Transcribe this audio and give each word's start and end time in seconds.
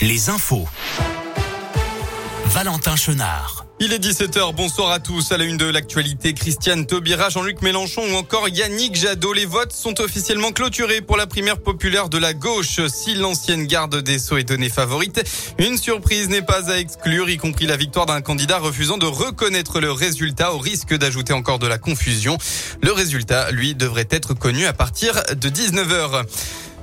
les 0.00 0.30
infos. 0.30 0.66
Valentin 2.46 2.96
Chenard. 2.96 3.66
Il 3.80 3.92
est 3.92 3.98
17h, 3.98 4.54
bonsoir 4.54 4.90
à 4.90 4.98
tous. 4.98 5.30
À 5.32 5.38
la 5.38 5.44
une 5.44 5.56
de 5.56 5.66
l'actualité, 5.66 6.32
Christiane 6.32 6.86
Taubira, 6.86 7.28
Jean-Luc 7.28 7.62
Mélenchon 7.62 8.02
ou 8.10 8.14
encore 8.16 8.48
Yannick 8.48 8.94
Jadot. 8.94 9.32
Les 9.32 9.44
votes 9.44 9.72
sont 9.72 10.00
officiellement 10.00 10.52
clôturés 10.52 11.00
pour 11.00 11.16
la 11.16 11.26
primaire 11.26 11.58
populaire 11.58 12.08
de 12.08 12.18
la 12.18 12.34
gauche. 12.34 12.80
Si 12.88 13.14
l'ancienne 13.14 13.66
garde 13.66 14.02
des 14.02 14.18
Sceaux 14.18 14.38
est 14.38 14.44
donnée 14.44 14.68
favorite, 14.68 15.22
une 15.58 15.76
surprise 15.76 16.28
n'est 16.28 16.42
pas 16.42 16.70
à 16.70 16.78
exclure, 16.78 17.28
y 17.30 17.36
compris 17.36 17.66
la 17.66 17.76
victoire 17.76 18.06
d'un 18.06 18.20
candidat 18.20 18.58
refusant 18.58 18.98
de 18.98 19.06
reconnaître 19.06 19.80
le 19.80 19.92
résultat 19.92 20.52
au 20.52 20.58
risque 20.58 20.94
d'ajouter 20.96 21.32
encore 21.32 21.58
de 21.58 21.66
la 21.66 21.78
confusion. 21.78 22.36
Le 22.82 22.92
résultat, 22.92 23.50
lui, 23.50 23.74
devrait 23.74 24.08
être 24.10 24.34
connu 24.34 24.66
à 24.66 24.72
partir 24.72 25.14
de 25.34 25.48
19h. 25.48 26.24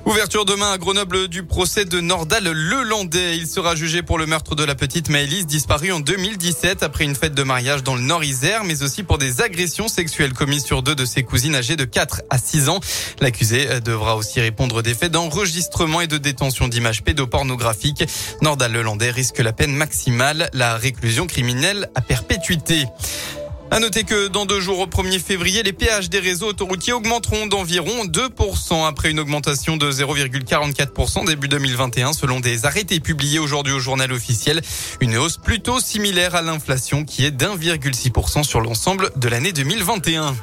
Ouverture 0.08 0.46
demain 0.46 0.72
à 0.72 0.78
Grenoble 0.78 1.28
du 1.28 1.42
procès 1.42 1.84
de 1.84 2.00
Nordal 2.00 2.44
Lelandais. 2.44 3.36
Il 3.36 3.46
sera 3.46 3.76
jugé 3.76 4.00
pour 4.00 4.16
le 4.16 4.24
meurtre 4.24 4.54
de 4.54 4.64
la 4.64 4.74
petite 4.74 5.10
Maëlys 5.10 5.44
disparue 5.44 5.92
en 5.92 6.00
2017 6.00 6.82
après 6.82 7.04
une 7.04 7.14
fête 7.14 7.34
de 7.34 7.42
mariage 7.42 7.82
dans 7.82 7.94
le 7.94 8.00
Nord-Isère, 8.00 8.64
mais 8.64 8.82
aussi 8.82 9.02
pour 9.02 9.18
des 9.18 9.42
agressions 9.42 9.86
sexuelles 9.86 10.32
commises 10.32 10.64
sur 10.64 10.82
deux 10.82 10.94
de 10.94 11.04
ses 11.04 11.24
cousines 11.24 11.54
âgées 11.54 11.76
de 11.76 11.84
4 11.84 12.22
à 12.30 12.38
6 12.38 12.70
ans. 12.70 12.80
L'accusé 13.20 13.80
devra 13.84 14.16
aussi 14.16 14.40
répondre 14.40 14.80
des 14.80 14.94
faits 14.94 15.12
d'enregistrement 15.12 16.00
et 16.00 16.06
de 16.06 16.16
détention 16.16 16.68
d'images 16.68 17.02
pédopornographiques. 17.02 18.04
Nordal 18.40 18.72
Lelandais 18.72 19.10
risque 19.10 19.40
la 19.40 19.52
peine 19.52 19.74
maximale, 19.74 20.48
la 20.54 20.78
réclusion 20.78 21.26
criminelle 21.26 21.90
à 21.94 22.00
perpétuité. 22.00 22.86
À 23.70 23.80
noter 23.80 24.04
que 24.04 24.28
dans 24.28 24.46
deux 24.46 24.60
jours 24.60 24.78
au 24.78 24.86
1er 24.86 25.20
février, 25.20 25.62
les 25.62 25.74
péages 25.74 26.08
des 26.08 26.20
réseaux 26.20 26.48
autoroutiers 26.48 26.94
augmenteront 26.94 27.46
d'environ 27.46 28.06
2% 28.06 28.86
après 28.86 29.10
une 29.10 29.20
augmentation 29.20 29.76
de 29.76 29.90
0,44% 29.90 31.26
début 31.26 31.48
2021 31.48 32.14
selon 32.14 32.40
des 32.40 32.64
arrêtés 32.64 32.98
publiés 32.98 33.38
aujourd'hui 33.38 33.74
au 33.74 33.78
journal 33.78 34.10
officiel. 34.10 34.62
Une 35.00 35.18
hausse 35.18 35.36
plutôt 35.36 35.80
similaire 35.80 36.34
à 36.34 36.40
l'inflation 36.40 37.04
qui 37.04 37.26
est 37.26 37.30
d'1,6% 37.30 38.42
sur 38.42 38.60
l'ensemble 38.60 39.10
de 39.16 39.28
l'année 39.28 39.52
2021. 39.52 40.34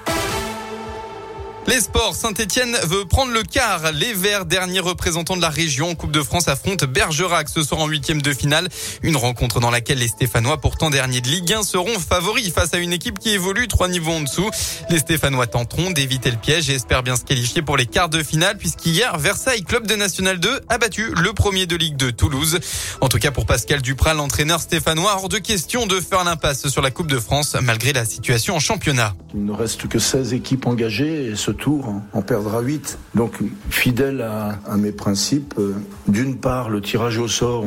Les 1.67 1.79
sports, 1.79 2.15
Saint-Etienne 2.15 2.77
veut 2.83 3.05
prendre 3.05 3.31
le 3.31 3.41
quart. 3.41 3.91
Les 3.91 4.13
Verts, 4.13 4.45
derniers 4.45 4.79
représentants 4.79 5.35
de 5.35 5.41
la 5.41 5.49
région 5.49 5.89
en 5.89 5.95
Coupe 5.95 6.11
de 6.11 6.21
France, 6.21 6.47
affrontent 6.47 6.85
Bergerac 6.85 7.49
ce 7.49 7.63
soir 7.63 7.81
en 7.81 7.87
huitième 7.87 8.21
de 8.21 8.33
finale. 8.33 8.69
Une 9.01 9.17
rencontre 9.17 9.59
dans 9.59 9.71
laquelle 9.71 9.97
les 9.97 10.07
Stéphanois, 10.07 10.61
pourtant 10.61 10.91
derniers 10.91 11.21
de 11.21 11.27
Ligue 11.27 11.51
1, 11.51 11.63
seront 11.63 11.97
favoris 11.97 12.53
face 12.53 12.75
à 12.75 12.77
une 12.77 12.93
équipe 12.93 13.17
qui 13.17 13.31
évolue 13.31 13.67
trois 13.67 13.87
niveaux 13.87 14.11
en 14.11 14.21
dessous. 14.21 14.47
Les 14.91 14.99
Stéphanois 14.99 15.47
tenteront 15.47 15.89
d'éviter 15.89 16.29
le 16.29 16.37
piège 16.37 16.69
et 16.69 16.75
espèrent 16.75 17.01
bien 17.01 17.15
se 17.15 17.23
qualifier 17.23 17.63
pour 17.63 17.77
les 17.77 17.87
quarts 17.87 18.09
de 18.09 18.21
finale 18.21 18.57
puisqu'hier, 18.59 19.17
Versailles, 19.17 19.63
club 19.63 19.87
de 19.87 19.95
National 19.95 20.39
2, 20.39 20.59
a 20.69 20.77
battu 20.77 21.13
le 21.15 21.33
premier 21.33 21.65
de 21.65 21.75
Ligue 21.75 21.97
2, 21.97 22.11
Toulouse. 22.11 22.59
En 23.01 23.09
tout 23.09 23.17
cas, 23.17 23.31
pour 23.31 23.47
Pascal 23.47 23.81
Duprat, 23.81 24.13
l'entraîneur 24.13 24.61
stéphanois, 24.61 25.15
hors 25.15 25.29
de 25.29 25.39
question 25.39 25.87
de 25.87 25.99
faire 25.99 26.23
l'impasse 26.25 26.67
sur 26.67 26.83
la 26.83 26.91
Coupe 26.91 27.09
de 27.09 27.19
France 27.19 27.57
malgré 27.59 27.91
la 27.91 28.05
situation 28.05 28.55
en 28.55 28.59
championnat. 28.59 29.15
Il 29.33 29.45
ne 29.45 29.51
reste 29.51 29.87
que 29.87 29.97
16 29.97 30.33
équipes 30.33 30.67
engagées 30.67 31.35
tour, 31.55 32.01
on 32.13 32.21
perdra 32.21 32.61
8. 32.61 32.97
Donc, 33.15 33.33
fidèle 33.69 34.21
à, 34.21 34.77
mes 34.77 34.91
principes, 34.91 35.55
euh, 35.57 35.73
d'une 36.07 36.37
part, 36.37 36.69
le 36.69 36.81
tirage 36.81 37.17
au 37.17 37.27
sort, 37.27 37.65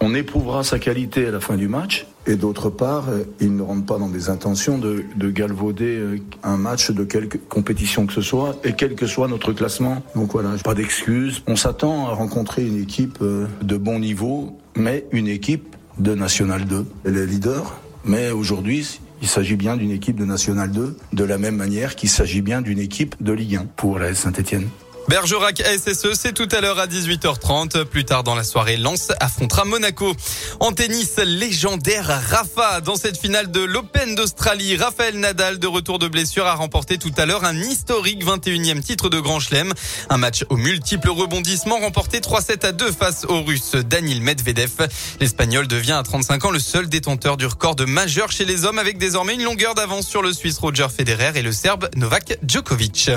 on, 0.00 0.14
éprouvera 0.14 0.62
sa 0.62 0.78
qualité 0.78 1.26
à 1.26 1.30
la 1.30 1.40
fin 1.40 1.56
du 1.56 1.68
match. 1.68 2.06
Et 2.26 2.36
d'autre 2.36 2.68
part, 2.68 3.08
euh, 3.08 3.22
il 3.40 3.56
ne 3.56 3.62
rentre 3.62 3.86
pas 3.86 3.98
dans 3.98 4.08
des 4.08 4.28
intentions 4.28 4.76
de, 4.76 5.04
de, 5.16 5.30
galvauder 5.30 5.96
euh, 5.96 6.18
un 6.42 6.58
match 6.58 6.90
de 6.90 7.04
quelque 7.04 7.38
compétition 7.38 8.06
que 8.06 8.12
ce 8.12 8.20
soit, 8.20 8.56
et 8.62 8.74
quel 8.74 8.94
que 8.94 9.06
soit 9.06 9.26
notre 9.26 9.52
classement. 9.52 10.02
Donc 10.14 10.32
voilà, 10.32 10.50
pas 10.62 10.74
d'excuses. 10.74 11.42
On 11.46 11.56
s'attend 11.56 12.08
à 12.08 12.14
rencontrer 12.14 12.66
une 12.66 12.78
équipe 12.78 13.20
de 13.22 13.76
bon 13.78 13.98
niveau, 14.00 14.58
mais 14.76 15.06
une 15.12 15.28
équipe 15.28 15.76
de 15.98 16.14
National 16.14 16.66
2. 16.66 16.86
Elle 17.06 17.16
est 17.16 17.26
leader, 17.26 17.80
mais 18.04 18.30
aujourd'hui, 18.30 19.00
il 19.22 19.28
s'agit 19.28 19.56
bien 19.56 19.76
d'une 19.76 19.92
équipe 19.92 20.16
de 20.16 20.24
National 20.24 20.70
2, 20.72 20.96
de 21.12 21.24
la 21.24 21.38
même 21.38 21.54
manière 21.54 21.94
qu'il 21.94 22.08
s'agit 22.08 22.42
bien 22.42 22.60
d'une 22.60 22.80
équipe 22.80 23.14
de 23.22 23.32
Ligue 23.32 23.56
1 23.56 23.66
pour 23.76 24.00
la 24.00 24.14
Saint-Etienne. 24.14 24.68
Bergerac 25.08 25.62
SSE, 25.62 26.14
c'est 26.14 26.32
tout 26.32 26.48
à 26.52 26.60
l'heure 26.60 26.78
à 26.78 26.86
18h30. 26.86 27.84
Plus 27.84 28.04
tard 28.04 28.22
dans 28.22 28.34
la 28.34 28.44
soirée, 28.44 28.76
Lens 28.76 29.12
affrontera 29.20 29.64
Monaco. 29.64 30.14
En 30.60 30.72
tennis, 30.72 31.16
légendaire 31.18 32.06
Rafa. 32.06 32.80
Dans 32.80 32.96
cette 32.96 33.18
finale 33.18 33.50
de 33.50 33.60
l'Open 33.60 34.14
d'Australie, 34.14 34.76
Raphaël 34.76 35.18
Nadal, 35.18 35.58
de 35.58 35.66
retour 35.66 35.98
de 35.98 36.08
blessure, 36.08 36.46
a 36.46 36.54
remporté 36.54 36.98
tout 36.98 37.12
à 37.16 37.26
l'heure 37.26 37.44
un 37.44 37.56
historique 37.56 38.24
21e 38.24 38.80
titre 38.80 39.08
de 39.08 39.20
Grand 39.20 39.40
Chelem. 39.40 39.72
Un 40.08 40.18
match 40.18 40.44
aux 40.48 40.56
multiples 40.56 41.10
rebondissements 41.10 41.78
remporté 41.78 42.20
3-7 42.20 42.66
à 42.66 42.72
2 42.72 42.92
face 42.92 43.24
au 43.28 43.42
Russe 43.42 43.74
Daniil 43.74 44.22
Medvedev. 44.22 44.88
L'Espagnol 45.20 45.66
devient 45.66 45.92
à 45.92 46.02
35 46.02 46.44
ans 46.46 46.50
le 46.50 46.60
seul 46.60 46.88
détenteur 46.88 47.36
du 47.36 47.46
record 47.46 47.76
de 47.76 47.84
majeur 47.84 48.30
chez 48.30 48.44
les 48.44 48.64
hommes 48.64 48.78
avec 48.78 48.98
désormais 48.98 49.34
une 49.34 49.44
longueur 49.44 49.74
d'avance 49.74 50.06
sur 50.06 50.22
le 50.22 50.32
Suisse 50.32 50.58
Roger 50.58 50.86
Federer 50.94 51.32
et 51.34 51.42
le 51.42 51.52
Serbe 51.52 51.88
Novak 51.96 52.38
Djokovic. 52.46 53.10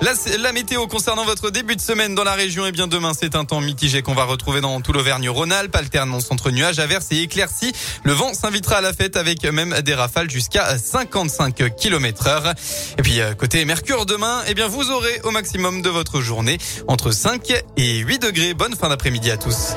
La, 0.00 0.12
la, 0.38 0.52
météo 0.52 0.86
concernant 0.86 1.26
votre 1.26 1.50
début 1.50 1.76
de 1.76 1.80
semaine 1.80 2.14
dans 2.14 2.24
la 2.24 2.32
région, 2.32 2.64
eh 2.66 2.72
bien 2.72 2.86
demain 2.86 3.12
c'est 3.18 3.34
un 3.34 3.44
temps 3.44 3.60
mitigé 3.60 4.00
qu'on 4.00 4.14
va 4.14 4.24
retrouver 4.24 4.62
dans 4.62 4.80
tout 4.80 4.94
l'Auvergne-Rhône-Alpes, 4.94 5.76
alternance 5.76 6.30
entre 6.30 6.50
nuages, 6.50 6.78
averses 6.78 7.08
et 7.10 7.20
éclaircies. 7.20 7.72
Le 8.02 8.12
vent 8.12 8.32
s'invitera 8.32 8.76
à 8.76 8.80
la 8.80 8.94
fête 8.94 9.16
avec 9.16 9.44
même 9.44 9.78
des 9.82 9.94
rafales 9.94 10.30
jusqu'à 10.30 10.78
55 10.78 11.76
km 11.76 12.26
heure. 12.28 12.54
Et 12.96 13.02
puis 13.02 13.20
euh, 13.20 13.34
côté 13.34 13.64
Mercure 13.66 14.06
demain, 14.06 14.42
eh 14.48 14.54
bien 14.54 14.68
vous 14.68 14.90
aurez 14.90 15.20
au 15.24 15.32
maximum 15.32 15.82
de 15.82 15.90
votre 15.90 16.22
journée 16.22 16.56
entre 16.88 17.10
5 17.10 17.52
et 17.76 17.98
8 17.98 18.20
degrés. 18.20 18.54
Bonne 18.54 18.74
fin 18.74 18.88
d'après-midi 18.88 19.30
à 19.30 19.36
tous. 19.36 19.74